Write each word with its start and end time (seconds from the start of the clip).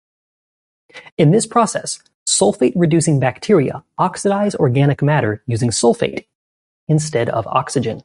In 1.17 1.31
this 1.31 1.47
process, 1.47 1.99
Sulfate-reducing 2.27 3.19
bacteria 3.19 3.83
oxidize 3.97 4.55
organic 4.55 5.01
matter 5.01 5.43
using 5.47 5.69
sulfate, 5.69 6.25
instead 6.87 7.29
of 7.29 7.45
oxygen. 7.47 7.99